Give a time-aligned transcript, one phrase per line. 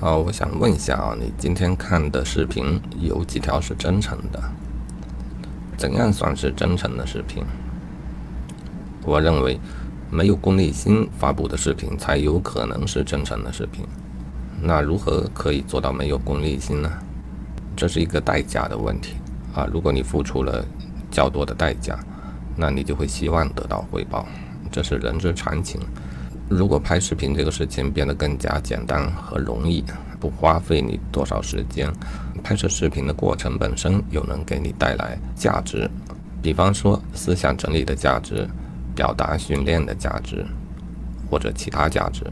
[0.00, 4.42] 好，我想问一下啊，你今天看的视频有几条是真诚的？
[5.76, 7.44] 怎样算是真诚的视频？
[9.04, 9.60] 我认为，
[10.10, 13.84] 没有功利心发布的视频才有可能是真诚的视频。
[14.62, 16.90] 那如何可以做到没有功利心呢？
[17.76, 19.16] 这是一个代价的问题
[19.54, 19.68] 啊。
[19.70, 20.64] 如果你付出了
[21.10, 21.98] 较多的代价，
[22.56, 24.26] 那你就会希望得到回报，
[24.72, 25.78] 这是人之常情。
[26.50, 29.84] 如果拍视频这个事情变得更加简单和容易，
[30.18, 31.88] 不花费你多少时间，
[32.42, 35.88] 拍摄视频的过程本身又能给你带来价值，
[36.42, 38.48] 比方说思想整理的价值、
[38.96, 40.44] 表达训练的价值，
[41.30, 42.24] 或者其他价值，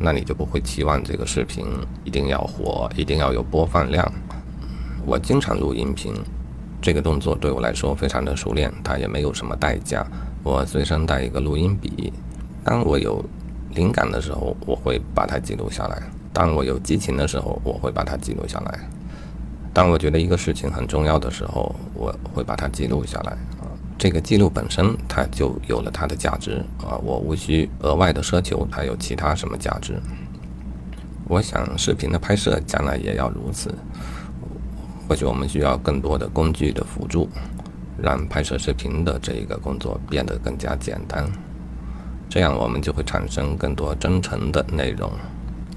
[0.00, 1.64] 那你就不会期望这个视频
[2.02, 4.12] 一定要火，一定要有播放量。
[5.06, 6.12] 我经常录音频，
[6.82, 10.04] 这个动作对我来说非常的熟练，它也没有什么代价。
[10.42, 12.12] 我随身带一个录音笔。
[12.68, 13.24] 当我有
[13.70, 15.96] 灵感的时候，我会把它记录下来；
[16.34, 18.78] 当我有激情的时候，我会把它记录下来；
[19.72, 23.32] 当我觉得一个事情很重要的时候，我会把它记录下来。
[23.32, 27.00] 啊，这个记录本身它就有了它的价值啊！
[27.02, 29.98] 我无需额外的奢求它有其他什么价值。
[31.26, 33.74] 我想视频的拍摄将来也要如此。
[35.08, 37.30] 或许我们需要更多的工具的辅助，
[37.96, 41.26] 让拍摄视频的这一个工作变得更加简单。
[42.28, 45.10] 这样我们就会产生更多真诚的内容。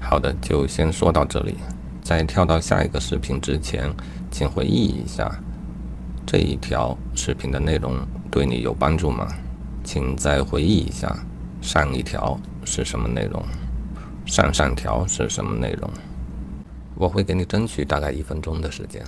[0.00, 1.56] 好的，就先说到这里。
[2.02, 3.88] 在跳到下一个视频之前，
[4.30, 5.30] 请回忆一下
[6.26, 7.96] 这一条视频的内容
[8.30, 9.28] 对你有帮助吗？
[9.84, 11.16] 请再回忆一下
[11.60, 13.42] 上一条是什么内容，
[14.26, 15.88] 上上条是什么内容。
[16.96, 19.02] 我会给你争取大概一分钟的时间。